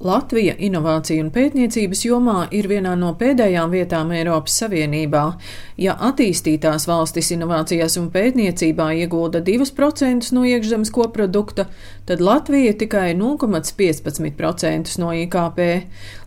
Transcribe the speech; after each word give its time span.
Latvija 0.00 0.54
inovāciju 0.56 1.26
un 1.26 1.28
pētniecības 1.28 2.06
jomā 2.06 2.36
ir 2.56 2.64
vienā 2.70 2.94
no 2.96 3.10
pēdējām 3.20 3.74
vietām 3.74 4.14
Eiropas 4.16 4.54
Savienībā. 4.62 5.24
Ja 5.76 5.92
attīstītās 6.08 6.86
valstis 6.88 7.28
inovācijās 7.34 7.98
un 8.00 8.06
pētniecībā 8.14 8.86
iegulda 9.02 9.42
2% 9.44 10.32
no 10.32 10.46
iekšzemes 10.48 10.88
koprodukta, 10.96 11.66
tad 12.08 12.24
Latvija 12.24 12.72
tikai 12.80 13.10
0,15% 13.18 14.96
no 15.04 15.12
IKP. 15.20 15.60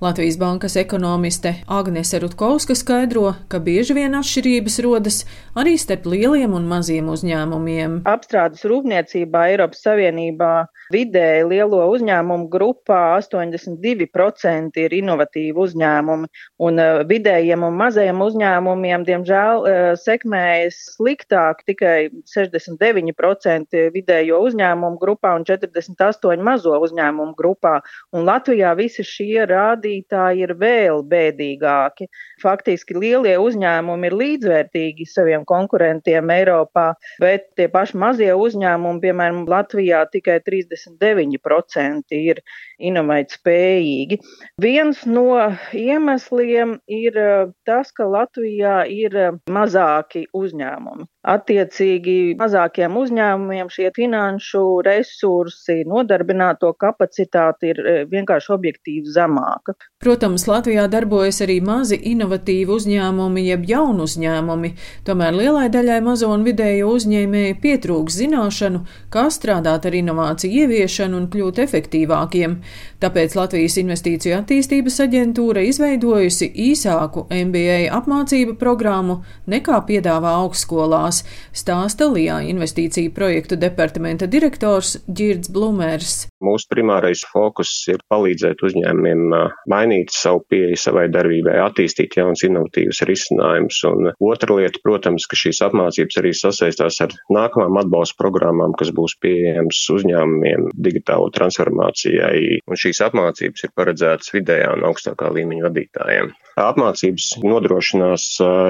Latvijas 0.00 0.40
bankas 0.40 0.74
ekonomiste 0.80 1.54
Agnese 1.68 2.18
Rutkovska 2.18 2.74
skaidro, 2.74 3.34
ka 3.52 3.60
bieži 3.62 3.94
vien 3.94 4.18
atšķirības 4.18 4.80
rodas 4.82 5.20
arī 5.54 5.76
starp 5.78 6.10
lieliem 6.10 6.56
un 6.58 6.66
maziem 6.66 7.06
uzņēmumiem. 7.12 8.00
Apstrādes 8.08 8.66
rūpniecībā 8.66 9.46
Eiropas 9.52 9.84
Savienībā 9.86 10.52
vidēji 10.90 11.46
lielo 11.52 11.84
uzņēmumu 11.92 12.48
grupā 12.50 13.02
80 13.20 13.59
42% 13.60 14.80
ir 14.80 14.94
inovatīvi 15.00 15.58
uzņēmumi, 15.60 16.28
un 16.66 16.80
uh, 16.80 17.00
vidējiem 17.08 17.64
un 17.66 17.76
mazajiem 17.78 18.22
uzņēmumiem, 18.24 19.04
diemžēl, 19.08 19.60
uh, 19.60 19.90
sekmējas 20.00 20.78
sliktāk 20.96 21.64
tikai 21.68 22.10
69% 22.30 23.84
vidējo 23.94 24.40
uzņēmumu 24.46 25.00
grupā 25.00 25.34
un 25.38 25.44
48% 25.48 26.46
mazo 26.46 26.76
uzņēmumu 26.86 27.36
grupā. 27.38 27.80
Un 28.16 28.24
Latvijā 28.28 28.72
visi 28.78 29.04
šie 29.06 29.44
rādītāji 29.50 30.46
ir 30.46 30.54
vēl 30.60 31.04
bēdīgāki. 31.10 32.08
Faktiski 32.40 32.96
lielie 32.96 33.36
uzņēmumi 33.40 34.08
ir 34.08 34.18
līdzvērtīgi 34.22 35.08
saviem 35.08 35.44
konkurentiem 35.48 36.30
Eiropā, 36.32 36.92
bet 37.20 37.50
tie 37.58 37.68
paši 37.72 38.00
mazie 38.00 38.32
uzņēmumi, 38.36 39.02
piemēram, 39.04 39.44
Latvijā 39.50 40.04
tikai 40.12 40.40
39% 40.46 42.16
ir 42.16 42.40
inovatīvi 42.78 43.10
spējīgi. 43.50 44.20
Viens 44.60 45.04
no 45.06 45.56
iemesliem 45.74 46.78
ir 46.86 47.16
eh, 47.16 47.50
tas, 47.66 47.92
ka 47.92 48.06
Latvijā 48.06 48.84
ir 48.88 49.16
eh, 49.16 49.32
mazāki 49.50 50.26
uzņēmumi. 50.36 51.06
Attiecīgi 51.30 52.34
mazākiem 52.40 52.94
uzņēmumiem 52.96 53.68
šie 53.68 53.90
finanšu 53.96 54.80
resursi, 54.86 55.82
nodarbināto 55.88 56.72
kapacitāte 56.80 57.72
ir 57.72 57.80
eh, 57.80 58.00
vienkārši 58.10 58.52
objektīvi 58.56 59.12
zemāka. 59.12 59.76
Protams, 60.00 60.46
Latvijā 60.48 60.86
darbojas 60.88 61.42
arī 61.44 61.58
mazi 61.64 61.98
inovatīvi 62.12 62.72
uzņēmumi, 62.76 63.46
jeb 63.50 63.66
jaunu 63.68 64.06
uzņēmumi, 64.08 64.72
tomēr 65.04 65.36
lielai 65.36 65.66
daļai 65.72 66.00
mazo 66.04 66.30
un 66.32 66.46
vidējo 66.46 66.92
uzņēmēju 66.96 67.58
pietrūks 67.60 68.20
zināšanu, 68.22 68.84
kā 69.12 69.26
strādāt 69.32 69.88
ar 69.88 69.98
inovāciju 70.00 70.64
ieviešanu 70.64 71.20
un 71.20 71.28
kļūt 71.32 71.60
efektīvākiem. 71.66 72.56
Tāpēc 73.00 73.36
Latvijas 73.40 73.78
Investīciju 73.80 74.34
attīstības 74.36 74.98
aģentūra 75.06 75.62
izveidojusi 75.64 76.50
īsāku 76.68 77.24
MBA 77.32 77.86
apmācību 77.96 78.56
programmu 78.60 79.20
nekā 79.48 79.78
piedāvā 79.88 80.34
augstskolās, 80.42 81.22
stāsta 81.56 82.08
Lijā 82.10 82.40
investīciju 82.50 83.14
projektu 83.16 83.56
departamenta 83.60 84.28
direktors 84.28 84.98
Girds 85.08 85.48
Blumers. 85.52 86.26
Mūsu 86.44 86.68
primārais 86.72 87.22
fokus 87.28 87.72
ir 87.92 88.00
palīdzēt 88.12 88.62
uzņēmumiem 88.64 89.34
mainīt 89.70 90.12
savu 90.16 90.42
pieeju 90.52 90.78
savai 90.80 91.06
darbībai, 91.12 91.56
attīstīt 91.64 92.16
jaunas 92.20 92.44
inovatīvas 92.46 93.02
risinājumus. 93.08 93.80
Un 93.90 94.12
otra 94.30 94.56
lieta, 94.56 94.80
protams, 94.84 95.28
ka 95.30 95.38
šīs 95.38 95.62
apmācības 95.68 96.20
arī 96.20 96.34
sasaistās 96.36 97.00
ar 97.04 97.16
nākamām 97.32 97.80
atbalsta 97.82 98.20
programmām, 98.20 98.76
kas 98.76 98.92
būs 98.96 99.16
pieejams 99.20 99.82
uzņēmumiem 99.96 100.70
digitālo 100.76 101.28
transformācijai. 101.36 102.60
Un 102.68 102.80
šīs 102.80 103.02
apmācības 103.04 103.29
ir 103.64 103.72
paredzētas 103.78 104.32
vidējā 104.34 104.74
un 104.76 104.86
augstākā 104.90 105.30
līmeņa 105.36 105.66
vadītājiem. 105.68 106.30
Apmācības 106.60 107.26
nodrošinās 107.44 108.24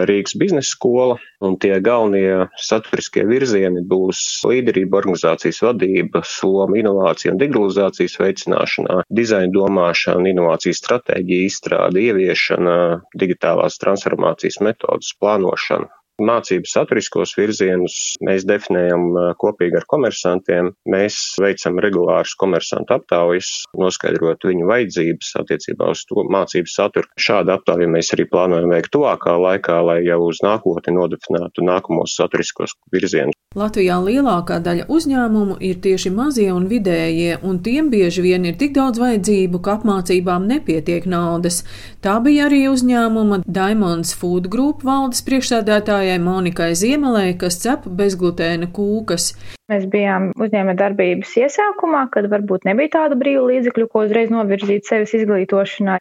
Rīgas 0.06 0.36
biznesa 0.38 0.68
skola, 0.68 1.16
un 1.42 1.56
tie 1.62 1.72
galvenie 1.82 2.46
saturiskie 2.60 3.24
virzieni 3.26 3.82
būs 3.90 4.44
līderība, 4.46 5.00
organizācijas 5.00 5.62
vadība, 5.64 6.22
loma 6.44 6.78
inovācija 6.78 7.34
un 7.34 7.40
digitalizācijas 7.40 8.18
veicināšanā, 8.20 9.00
dizaina 9.10 9.50
domāšana, 9.54 10.28
inovācijas 10.30 10.82
stratēģija, 10.84 11.48
izstrāde, 11.50 12.04
ieviešana, 12.10 12.76
digitālās 13.18 13.80
transformācijas 13.82 14.60
metodas 14.66 15.16
plānošana 15.18 15.90
mācību 16.20 16.68
saturiskos 16.70 17.34
virzienus 17.38 17.96
mēs 18.26 18.46
definējam 18.48 19.08
kopīgi 19.40 19.80
ar 19.80 19.86
komersantiem. 19.90 20.72
Mēs 20.90 21.18
veicam 21.42 21.80
regulārus 21.82 22.36
komersantu 22.40 22.96
aptaujas, 22.98 23.50
noskaidrot 23.78 24.46
viņu 24.48 24.68
vajadzības 24.70 25.34
attiecībā 25.42 25.90
uz 25.94 26.04
to 26.08 26.24
mācību 26.30 26.70
saturu. 26.70 27.10
Šādu 27.20 27.56
aptauju 27.56 27.90
mēs 27.90 28.12
arī 28.16 28.28
plānojam 28.30 28.72
veikt 28.74 28.92
tuvākā 28.94 29.36
laikā, 29.40 29.80
lai 29.86 30.00
jau 30.06 30.22
uz 30.28 30.42
nākotni 30.44 30.96
nodefinētu 30.96 31.66
nākamos 31.66 32.16
saturiskos 32.18 32.76
virzienus. 32.92 33.36
Latvijā 33.58 33.96
lielākā 33.98 34.60
daļa 34.62 34.84
uzņēmumu 34.94 35.56
ir 35.66 35.80
tieši 35.82 36.12
mazie 36.14 36.52
un 36.54 36.68
vidējie, 36.70 37.40
un 37.42 37.56
tiem 37.66 37.88
bieži 37.90 38.22
vien 38.22 38.44
ir 38.46 38.54
tik 38.60 38.76
daudz 38.76 39.00
vajadzību, 39.02 39.58
ka 39.58 39.74
apmācībām 39.80 40.46
nepietiek 40.46 41.08
naudas. 41.10 41.64
Tā 41.98 42.20
bija 42.22 42.46
arī 42.46 42.60
uzņēmuma 42.70 43.40
Diamonds 43.50 44.14
Food 44.20 44.46
Group 44.52 44.84
valdes 44.86 45.24
priekšsēdētāja 45.26 46.09
Mārijai 46.10 46.24
Monikai 46.24 46.74
Ziemelē, 46.74 47.36
kas 47.38 47.60
cep 47.62 47.84
bezglutēna 47.86 48.66
kūkas. 48.74 49.30
Mēs 49.70 49.84
bijām 49.86 50.32
uzņēmē 50.34 50.74
darbības 50.74 51.36
iesākumā, 51.38 52.08
kad 52.10 52.26
varbūt 52.32 52.66
nebija 52.66 52.90
tāda 52.96 53.18
brīva 53.20 53.44
līdzekļu, 53.46 53.86
ko 53.86 54.02
uzreiz 54.08 54.32
novirzīt 54.32 54.88
sevis 54.88 55.14
izglītošanai. 55.20 56.00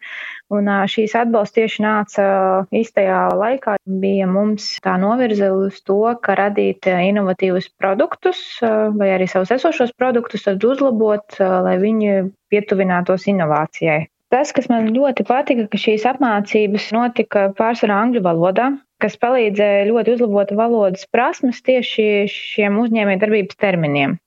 Un 0.50 0.66
šīs 0.90 1.14
atbalsts 1.14 1.54
tieši 1.54 1.84
nāca 1.84 2.26
īstajā 2.74 3.20
laikā. 3.38 3.76
Bija 3.86 4.26
mums 4.26 4.66
tā 4.82 4.96
novirze 4.98 5.52
uz 5.54 5.78
to, 5.86 6.00
ka 6.18 6.34
radīt 6.40 6.90
inovatīvus 6.90 7.70
produktus 7.78 8.42
vai 8.60 9.12
arī 9.14 9.30
savus 9.30 9.54
esošos 9.54 9.94
produktus, 9.94 10.48
tad 10.48 10.66
uzlabot, 10.66 11.38
lai 11.38 11.78
viņi 11.78 12.32
pietuvinātos 12.50 13.30
inovācijai. 13.30 14.08
Tas, 14.30 14.50
kas 14.54 14.66
man 14.70 14.90
ļoti 14.90 15.22
patika, 15.26 15.70
ka 15.70 15.78
šīs 15.78 16.02
apmācības 16.06 16.90
notika 16.94 17.50
pārsvarā 17.54 18.02
angļu 18.08 18.26
valodā 18.26 18.72
kas 19.00 19.16
palīdzēja 19.20 19.86
ļoti 19.88 20.16
uzlabot 20.16 20.52
valodas 20.56 21.06
prasmes 21.12 21.62
tieši 21.66 22.26
šiem 22.30 22.78
uzņēmējdarbības 22.84 23.58
terminiem. 23.60 24.18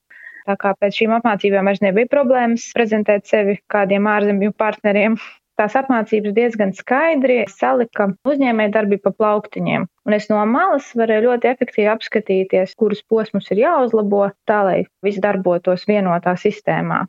Tā 0.44 0.58
kā 0.60 0.74
pēc 0.76 0.98
šīm 1.00 1.14
apmācībām 1.16 1.70
vairs 1.70 1.80
nebija 1.84 2.10
problēmas 2.12 2.66
prezentēt 2.76 3.30
sevi 3.30 3.56
kādiem 3.72 4.08
ārzemju 4.10 4.52
partneriem. 4.60 5.16
Tās 5.54 5.76
apmācības 5.78 6.34
diezgan 6.34 6.72
skaidri 6.74 7.44
salika 7.48 8.08
uzņēmējdarbību 8.26 9.04
pa 9.06 9.12
plauktiņiem. 9.22 9.86
Un 10.04 10.16
es 10.16 10.26
no 10.28 10.40
malas 10.50 10.88
varēju 10.98 11.28
ļoti 11.28 11.50
efektīvi 11.52 11.88
apskatīties, 11.92 12.74
kurus 12.80 13.04
posmus 13.06 13.46
ir 13.54 13.62
jāuzlabo, 13.62 14.26
tā 14.50 14.60
lai 14.66 14.78
viss 15.06 15.22
darbotos 15.22 15.86
vienotā 15.88 16.34
sistēmā. 16.42 17.04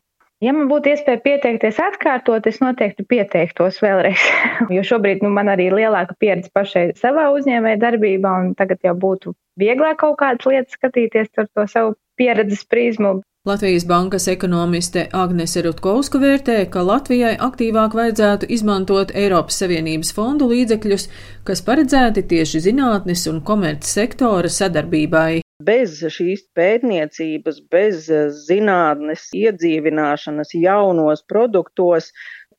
Ja 0.46 0.54
man 0.54 0.68
būtu 0.70 0.92
iespēja 0.92 1.22
pieteikties 1.24 1.80
atkārtot, 1.82 2.46
es 2.46 2.60
noteikti 2.62 3.06
pieteiktos 3.10 3.80
vēlreiz. 3.82 4.22
jo 4.76 4.84
šobrīd 4.86 5.24
nu, 5.26 5.32
man 5.34 5.50
arī 5.50 5.70
ir 5.72 5.78
lielāka 5.80 6.14
pieredze 6.22 6.52
pašai 6.54 6.92
savā 7.00 7.32
uzņēmēja 7.34 7.82
darbībā, 7.82 8.34
un 8.44 8.52
tagad 8.60 8.84
jau 8.86 8.94
būtu 9.06 9.34
vieglāk 9.58 10.04
kaut 10.04 10.20
kādas 10.20 10.46
lietas 10.50 10.78
skatīties 10.78 11.32
ar 11.42 11.50
to 11.50 11.66
savu 11.72 11.96
pieredzes 12.20 12.62
prizmu. 12.70 13.22
Latvijas 13.46 13.86
bankas 13.86 14.26
ekonomiste 14.28 15.04
Agnese 15.14 15.62
Rutkovska 15.62 16.18
vērtē, 16.22 16.58
ka 16.74 16.82
Latvijai 16.82 17.36
aktīvāk 17.48 17.94
vajadzētu 17.94 18.50
izmantot 18.50 19.14
Eiropas 19.14 19.62
Savienības 19.62 20.14
fondu 20.18 20.50
līdzekļus, 20.50 21.10
kas 21.46 21.62
paredzēti 21.66 22.26
tieši 22.34 22.64
zinātnes 22.70 23.28
un 23.30 23.44
komerces 23.46 23.98
sektora 24.02 24.50
sadarbībai. 24.50 25.45
Bez 25.64 26.02
šīs 26.12 26.42
pētniecības, 26.58 27.62
bez 27.72 28.10
zinātnes 28.48 29.30
iedzīvināšanas 29.32 30.52
jaunos 30.60 31.24
produktos, 31.32 32.10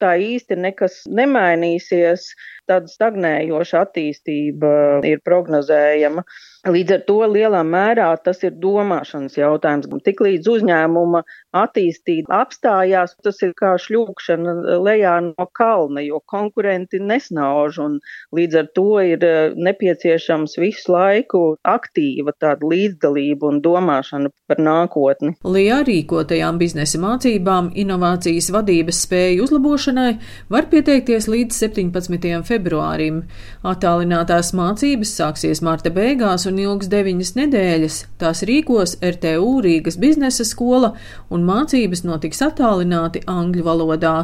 tā 0.01 0.15
īsti 0.17 0.57
nekas 0.57 1.03
nemainīsies 1.19 2.31
tāda 2.69 2.91
stagnējoša 2.91 3.83
attīstība 3.87 4.73
ir 5.07 5.23
prognozējama. 5.25 6.25
Līdz 6.67 6.95
ar 6.97 7.03
to 7.07 7.19
lielā 7.31 7.61
mērā 7.63 8.09
tas 8.25 8.43
ir 8.43 8.57
domāšanas 8.63 9.37
jautājums. 9.39 9.87
Tiklīdz 10.07 10.49
uzņēmuma 10.51 11.23
attīstība 11.55 12.41
apstājās, 12.43 13.15
tas 13.23 13.39
ir 13.47 13.53
kā 13.59 13.77
šļūkšana 13.79 14.79
lejā 14.83 15.15
no 15.29 15.47
kalna, 15.55 16.03
jo 16.03 16.19
konkurenti 16.27 16.99
nesnauž, 16.99 17.79
un 17.85 17.99
līdz 18.35 18.59
ar 18.63 18.71
to 18.75 18.89
ir 19.05 19.23
eh, 19.27 19.55
nepieciešams 19.55 20.59
visu 20.59 20.93
laiku 20.93 21.45
aktīva 21.63 22.35
tāda 22.35 22.67
līdzdalība 22.67 23.53
un 23.53 23.63
domāšana 23.63 24.33
par 24.51 24.63
nākotni. 24.63 25.37
Lijā 25.47 25.81
rīkotajām 25.87 26.59
biznesa 26.59 26.99
mācībām 27.03 27.71
inovācijas 27.79 28.51
vadības 28.55 29.05
spēju 29.07 29.47
uzlabošanai 29.47 30.11
var 30.51 30.67
pieteikties 30.73 31.31
līdz 31.31 31.63
17. 31.63 32.43
februārim 32.43 32.56
februārim. 32.57 33.23
Attālinātās 33.67 34.53
mācības 34.57 35.15
sāksies 35.21 35.63
marta 35.65 35.93
beigās 35.95 36.47
un 36.49 36.59
ilgs 36.63 36.91
deviņas 36.93 37.35
nedēļas. 37.39 38.01
Tās 38.21 38.43
rīkos 38.49 38.97
RTU 39.05 39.61
Rīgas 39.65 40.01
biznesa 40.01 40.47
skola 40.49 40.95
un 41.31 41.47
mācības 41.49 42.05
notiks 42.09 42.43
attālināti 42.47 43.25
angļu 43.29 43.67
valodā. 43.67 44.17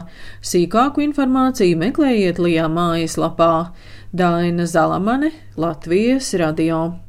Sīkāku 0.42 1.04
informāciju 1.08 1.78
meklējiet 1.84 2.42
Lijā 2.42 2.68
mājaslapā. 2.72 3.54
Daina 4.12 4.66
Zalamane, 4.68 5.32
Latvijas 5.56 6.34
radio. 6.36 7.02